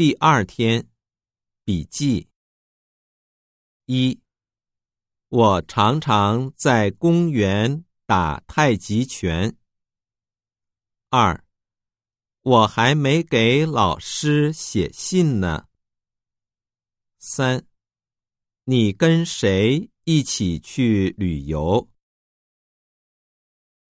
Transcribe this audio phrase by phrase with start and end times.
[0.00, 0.88] 第二天
[1.62, 2.26] 笔记。
[3.84, 4.18] 一
[5.28, 9.54] 我常常在公园打太极拳。
[11.10, 11.44] 二
[12.40, 15.66] 我还没给老师写信呢。
[17.18, 17.66] 三
[18.64, 21.86] 你跟谁一起去旅游？